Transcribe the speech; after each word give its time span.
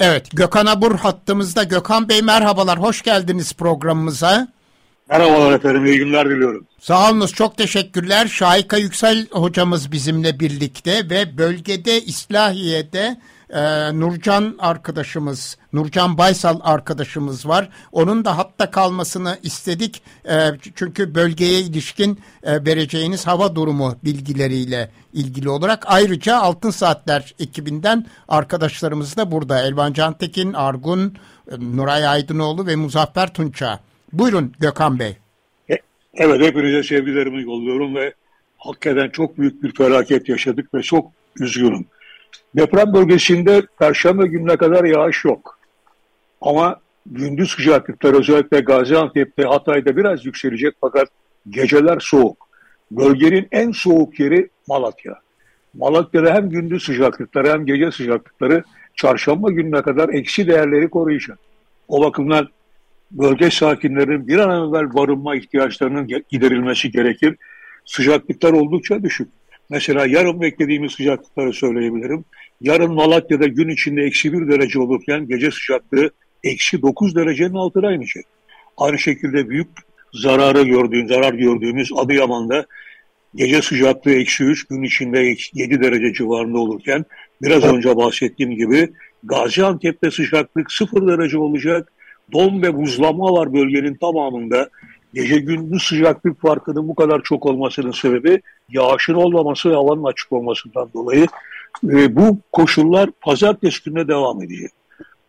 Evet, 0.00 0.26
Gökhan 0.32 0.66
Abur 0.66 0.98
hattımızda. 0.98 1.62
Gökhan 1.62 2.08
Bey 2.08 2.22
merhabalar, 2.22 2.78
hoş 2.78 3.02
geldiniz 3.02 3.52
programımıza. 3.52 4.48
Merhabalar 5.10 5.52
efendim, 5.52 5.86
iyi 5.86 5.98
günler 5.98 6.30
diliyorum. 6.30 6.66
Sağ 6.80 7.10
olunuz, 7.10 7.32
çok 7.32 7.56
teşekkürler. 7.56 8.26
Şahika 8.26 8.76
Yüksel 8.76 9.26
hocamız 9.30 9.92
bizimle 9.92 10.40
birlikte 10.40 11.10
ve 11.10 11.38
bölgede 11.38 12.00
İslahiye'de 12.00 13.20
e, 13.52 13.60
Nurcan 14.00 14.56
arkadaşımız, 14.58 15.58
Nurcan 15.72 16.18
Baysal 16.18 16.60
arkadaşımız 16.62 17.48
var. 17.48 17.68
Onun 17.92 18.24
da 18.24 18.38
hatta 18.38 18.70
kalmasını 18.70 19.38
istedik. 19.42 20.02
E, 20.24 20.36
çünkü 20.74 21.14
bölgeye 21.14 21.60
ilişkin 21.60 22.18
e, 22.42 22.64
vereceğiniz 22.64 23.26
hava 23.26 23.54
durumu 23.54 23.96
bilgileriyle 24.04 24.90
ilgili 25.12 25.48
olarak. 25.48 25.84
Ayrıca 25.86 26.36
Altın 26.36 26.70
Saatler 26.70 27.34
ekibinden 27.38 28.06
arkadaşlarımız 28.28 29.16
da 29.16 29.30
burada. 29.30 29.62
Elvan 29.62 29.92
Cantekin, 29.92 30.52
Argun, 30.52 31.14
e, 31.50 31.54
Nuray 31.76 32.06
Aydınoğlu 32.06 32.66
ve 32.66 32.76
Muzaffer 32.76 33.34
Tunça. 33.34 33.80
Buyurun 34.12 34.52
Gökhan 34.60 34.98
Bey. 34.98 35.16
E, 35.70 35.76
evet 36.14 36.40
hepinize 36.40 36.82
sevgilerimi 36.82 37.42
yolluyorum 37.42 37.94
ve 37.94 38.14
hakikaten 38.58 39.08
çok 39.08 39.38
büyük 39.38 39.62
bir 39.62 39.74
felaket 39.74 40.28
yaşadık 40.28 40.74
ve 40.74 40.82
çok 40.82 41.12
üzgünüm. 41.40 41.86
Deprem 42.56 42.92
bölgesinde 42.94 43.62
Perşembe 43.78 44.26
gününe 44.26 44.56
kadar 44.56 44.84
yağış 44.84 45.24
yok. 45.24 45.58
Ama 46.40 46.80
gündüz 47.06 47.50
sıcaklıklar 47.50 48.14
özellikle 48.14 48.60
Gaziantep'te, 48.60 49.42
Hatay'da 49.42 49.96
biraz 49.96 50.26
yükselecek 50.26 50.74
fakat 50.80 51.08
geceler 51.50 51.98
soğuk. 52.00 52.48
Bölgenin 52.90 53.48
en 53.52 53.72
soğuk 53.72 54.20
yeri 54.20 54.48
Malatya. 54.68 55.14
Malatya'da 55.74 56.34
hem 56.34 56.50
gündüz 56.50 56.84
sıcaklıkları 56.84 57.52
hem 57.52 57.66
gece 57.66 57.90
sıcaklıkları 57.90 58.62
çarşamba 58.96 59.50
gününe 59.50 59.82
kadar 59.82 60.08
eksi 60.08 60.46
değerleri 60.46 60.90
koruyacak. 60.90 61.38
O 61.88 62.04
bakımdan 62.04 62.48
bölge 63.10 63.50
sakinlerinin 63.50 64.28
bir 64.28 64.38
an 64.38 64.68
evvel 64.68 64.94
barınma 64.94 65.36
ihtiyaçlarının 65.36 66.08
giderilmesi 66.30 66.90
gerekir. 66.90 67.36
Sıcaklıklar 67.84 68.52
oldukça 68.52 69.02
düşük. 69.02 69.28
Mesela 69.70 70.06
yarın 70.06 70.40
beklediğimiz 70.40 70.92
sıcaklıkları 70.92 71.52
söyleyebilirim. 71.52 72.24
Yarın 72.60 72.94
Malatya'da 72.94 73.46
gün 73.46 73.68
içinde 73.68 74.02
eksi 74.02 74.32
bir 74.32 74.52
derece 74.52 74.80
olurken 74.80 75.28
gece 75.28 75.50
sıcaklığı 75.50 76.10
eksi 76.44 76.82
dokuz 76.82 77.16
derecenin 77.16 77.54
altına 77.54 77.92
inecek. 77.92 78.24
Aynı 78.76 78.98
şekilde 78.98 79.48
büyük 79.48 79.68
zararı 80.14 80.62
gördüğün, 80.62 81.06
zarar 81.06 81.34
gördüğümüz 81.34 81.90
Adıyaman'da 81.96 82.66
gece 83.34 83.62
sıcaklığı 83.62 84.12
eksi 84.12 84.44
üç, 84.44 84.64
gün 84.64 84.82
içinde 84.82 85.36
yedi 85.54 85.82
derece 85.82 86.12
civarında 86.12 86.58
olurken 86.58 87.04
biraz 87.42 87.64
önce 87.64 87.96
bahsettiğim 87.96 88.56
gibi 88.56 88.92
Gaziantep'te 89.24 90.10
sıcaklık 90.10 90.72
sıfır 90.72 91.08
derece 91.08 91.38
olacak. 91.38 91.92
Don 92.32 92.62
ve 92.62 92.76
buzlama 92.76 93.32
var 93.32 93.54
bölgenin 93.54 93.94
tamamında. 93.94 94.70
Gece 95.14 95.38
gündüz 95.38 95.82
sıcaklık 95.82 96.40
farkının 96.40 96.88
bu 96.88 96.94
kadar 96.94 97.22
çok 97.22 97.46
olmasının 97.46 97.92
sebebi 97.92 98.40
yağışın 98.68 99.14
olmaması 99.14 99.70
ve 99.70 99.74
havanın 99.74 100.04
açık 100.04 100.32
olmasından 100.32 100.90
dolayı 100.94 101.26
e, 101.84 102.16
bu 102.16 102.38
koşullar 102.52 103.10
pazartesi 103.20 103.84
gününe 103.84 104.08
devam 104.08 104.42
edecek. 104.42 104.70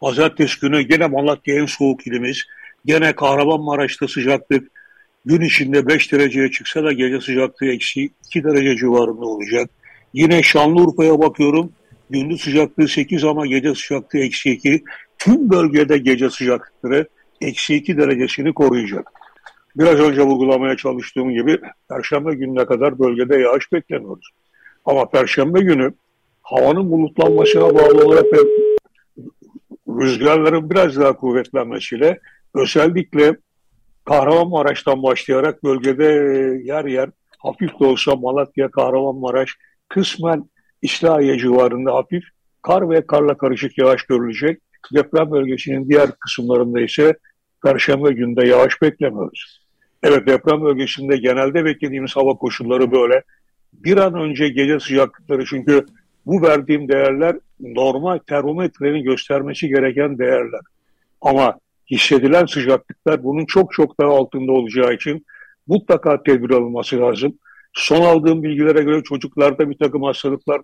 Pazartesi 0.00 0.60
günü 0.60 0.80
gene 0.80 1.06
Malatya 1.06 1.54
en 1.54 1.66
soğuk 1.66 2.06
ilimiz. 2.06 2.44
Gene 2.86 3.12
Kahramanmaraş'ta 3.12 4.08
sıcaklık 4.08 4.70
gün 5.24 5.40
içinde 5.40 5.86
5 5.86 6.12
dereceye 6.12 6.50
çıksa 6.50 6.84
da 6.84 6.92
gece 6.92 7.20
sıcaklığı 7.20 7.66
eksi 7.66 8.10
2 8.26 8.44
derece 8.44 8.76
civarında 8.76 9.26
olacak. 9.26 9.70
Yine 10.14 10.42
Şanlıurfa'ya 10.42 11.18
bakıyorum. 11.18 11.72
Gündüz 12.10 12.40
sıcaklığı 12.40 12.88
8 12.88 13.24
ama 13.24 13.46
gece 13.46 13.74
sıcaklığı 13.74 14.18
eksi 14.18 14.50
2. 14.50 14.84
Tüm 15.18 15.50
bölgede 15.50 15.98
gece 15.98 16.30
sıcaklıkları 16.30 17.08
eksi 17.40 17.74
2 17.74 17.96
derecesini 17.96 18.52
koruyacak. 18.52 19.17
Biraz 19.78 20.00
önce 20.00 20.22
vurgulamaya 20.22 20.76
çalıştığım 20.76 21.30
gibi 21.30 21.60
Perşembe 21.88 22.34
gününe 22.34 22.66
kadar 22.66 22.98
bölgede 22.98 23.36
yağış 23.36 23.72
beklemiyoruz. 23.72 24.30
Ama 24.84 25.10
Perşembe 25.10 25.60
günü 25.60 25.92
havanın 26.42 26.90
bulutlanmasına 26.90 27.74
bağlı 27.74 28.06
olarak 28.06 28.24
ve 28.24 28.38
rüzgarların 29.88 30.70
biraz 30.70 30.96
daha 30.96 31.12
kuvvetlenmesiyle 31.12 32.20
özellikle 32.54 33.36
Kahramanmaraş'tan 34.04 35.02
başlayarak 35.02 35.64
bölgede 35.64 36.04
yer 36.64 36.84
yer 36.84 37.10
hafif 37.38 37.80
de 37.80 37.84
olsa 37.84 38.16
Malatya, 38.16 38.70
Kahramanmaraş, 38.70 39.56
kısmen 39.88 40.44
İslahiye 40.82 41.38
civarında 41.38 41.94
hafif 41.94 42.24
kar 42.62 42.90
ve 42.90 43.06
karla 43.06 43.36
karışık 43.38 43.78
yağış 43.78 44.02
görülecek. 44.02 44.60
Deprem 44.94 45.30
bölgesinin 45.30 45.88
diğer 45.88 46.10
kısımlarında 46.20 46.80
ise 46.80 47.14
Perşembe 47.64 48.12
günde 48.12 48.46
yağış 48.46 48.82
beklemiyoruz. 48.82 49.67
Evet 50.02 50.26
deprem 50.26 50.62
bölgesinde 50.62 51.16
genelde 51.16 51.64
beklediğimiz 51.64 52.16
hava 52.16 52.34
koşulları 52.34 52.92
böyle. 52.92 53.22
Bir 53.72 53.96
an 53.96 54.14
önce 54.14 54.48
gece 54.48 54.80
sıcaklıkları 54.80 55.44
çünkü 55.44 55.86
bu 56.26 56.42
verdiğim 56.42 56.88
değerler 56.88 57.36
normal 57.60 58.18
termometrenin 58.18 59.02
göstermesi 59.02 59.68
gereken 59.68 60.18
değerler. 60.18 60.60
Ama 61.20 61.58
hissedilen 61.90 62.46
sıcaklıklar 62.46 63.24
bunun 63.24 63.46
çok 63.46 63.72
çok 63.72 64.00
daha 64.00 64.10
altında 64.10 64.52
olacağı 64.52 64.94
için 64.94 65.26
mutlaka 65.66 66.22
tedbir 66.22 66.50
alınması 66.50 67.00
lazım. 67.00 67.38
Son 67.72 68.04
aldığım 68.04 68.42
bilgilere 68.42 68.82
göre 68.82 69.02
çocuklarda 69.02 69.70
bir 69.70 69.78
takım 69.78 70.02
hastalıklar 70.02 70.60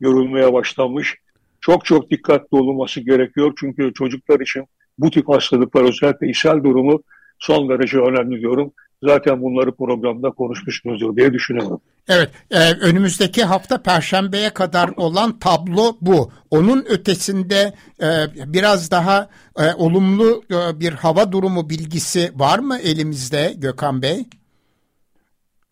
görülmeye 0.00 0.52
başlanmış. 0.52 1.16
Çok 1.60 1.84
çok 1.84 2.10
dikkatli 2.10 2.56
olunması 2.56 3.00
gerekiyor 3.00 3.52
çünkü 3.60 3.92
çocuklar 3.94 4.40
için 4.40 4.64
bu 4.98 5.10
tip 5.10 5.28
hastalıklar 5.28 5.82
özellikle 5.82 6.28
ishal 6.28 6.64
durumu 6.64 7.02
son 7.38 7.68
derece 7.68 7.98
önemli 7.98 8.40
diyorum. 8.40 8.72
Zaten 9.02 9.42
bunları 9.42 9.72
programda 9.72 10.30
konuşmuşuzdur 10.30 11.16
diye 11.16 11.32
düşünüyorum. 11.32 11.80
Evet, 12.08 12.30
e, 12.50 12.72
önümüzdeki 12.72 13.44
hafta 13.44 13.82
Perşembe'ye 13.82 14.50
kadar 14.50 14.90
olan 14.96 15.38
tablo 15.38 15.96
bu. 16.00 16.32
Onun 16.50 16.84
ötesinde 16.88 17.72
e, 18.02 18.06
biraz 18.52 18.90
daha 18.90 19.28
e, 19.58 19.74
olumlu 19.74 20.42
e, 20.50 20.80
bir 20.80 20.92
hava 20.92 21.32
durumu 21.32 21.70
bilgisi 21.70 22.30
var 22.34 22.58
mı 22.58 22.78
elimizde 22.78 23.54
Gökhan 23.56 24.02
Bey? 24.02 24.24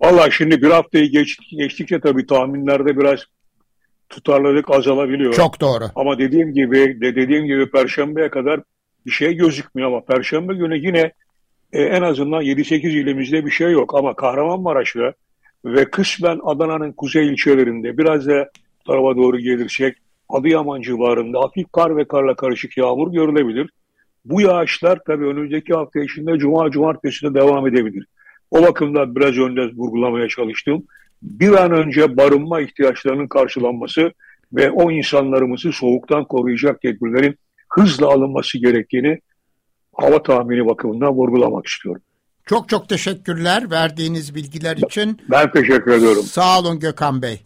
Valla 0.00 0.31
şimdi 0.31 0.62
bir 0.62 0.71
haftayı 0.71 1.10
geç, 1.10 1.38
geçtikçe 1.50 2.00
tabii 2.00 2.27
tahminlerde 2.27 2.98
biraz 2.98 3.21
tutarlılık 4.09 4.71
azalabiliyor. 4.71 5.34
Çok 5.34 5.60
doğru. 5.60 5.84
Ama 5.94 6.19
dediğim 6.19 6.54
gibi 6.54 7.00
de 7.00 7.16
dediğim 7.16 7.47
gibi 7.47 7.71
Perşembe'ye 7.71 8.31
kadar 8.31 8.60
bir 9.06 9.10
şey 9.10 9.34
gözükmüyor 9.34 9.88
ama 9.88 10.04
Perşembe 10.04 10.54
günü 10.54 10.87
yine 10.87 11.12
e, 11.76 11.82
en 11.82 12.03
azından 12.03 12.42
7-8 12.42 12.88
ilimizde 12.88 13.47
bir 13.47 13.50
şey 13.50 13.72
yok. 13.72 13.94
Ama 13.94 14.16
Kahramanmaraş'ta 14.16 15.12
ve 15.64 15.84
kısmen 15.84 16.41
Adana'nın 16.44 16.92
kuzey 16.92 17.28
ilçelerinde 17.28 17.98
biraz 17.98 18.26
da 18.26 18.50
tarafa 18.87 19.16
doğru 19.16 19.38
gelirsek 19.38 19.97
Adıyaman 20.28 20.82
civarında 20.82 21.41
hafif 21.41 21.72
kar 21.72 21.97
ve 21.97 22.04
karla 22.04 22.34
karışık 22.34 22.76
yağmur 22.76 23.12
görülebilir. 23.12 23.70
Bu 24.25 24.41
yağışlar 24.41 24.98
tabii 25.06 25.26
önümüzdeki 25.26 25.75
hafta 25.75 26.00
içinde 26.00 26.38
cuma 26.38 26.70
cumartesi 26.70 27.26
de 27.26 27.34
devam 27.34 27.66
edebilir. 27.66 28.06
O 28.50 28.62
bakımdan 28.62 29.16
biraz 29.16 29.38
önce 29.38 29.62
vurgulamaya 29.62 30.28
çalıştım. 30.28 30.84
Bir 31.22 31.53
an 31.53 31.72
önce 31.72 32.16
barınma 32.16 32.60
ihtiyaçlarının 32.60 33.28
karşılanması 33.28 34.12
ve 34.53 34.70
o 34.70 34.91
insanlarımızı 34.91 35.72
soğuktan 35.72 36.25
koruyacak 36.25 36.82
tedbirlerin 36.82 37.38
hızla 37.69 38.06
alınması 38.06 38.59
gerektiğini 38.59 39.20
hava 39.97 40.23
tahmini 40.23 40.67
bakımından 40.67 41.12
vurgulamak 41.12 41.67
istiyorum. 41.67 42.03
Çok 42.47 42.69
çok 42.69 42.89
teşekkürler 42.89 43.71
verdiğiniz 43.71 44.34
bilgiler 44.34 44.77
için. 44.77 45.21
Ben 45.31 45.51
teşekkür 45.53 45.93
ediyorum. 45.93 46.23
Sağ 46.23 46.61
olun 46.61 46.79
Gökhan 46.79 47.23
Bey. 47.23 47.43